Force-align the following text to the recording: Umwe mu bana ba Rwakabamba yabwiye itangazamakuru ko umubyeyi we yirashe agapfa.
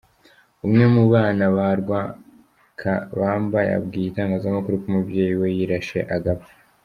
Umwe 0.65 0.85
mu 0.95 1.03
bana 1.13 1.45
ba 1.55 1.67
Rwakabamba 1.81 3.59
yabwiye 3.71 4.07
itangazamakuru 4.09 4.75
ko 4.81 4.85
umubyeyi 4.89 5.33
we 5.41 5.47
yirashe 5.57 5.99
agapfa. 6.17 6.53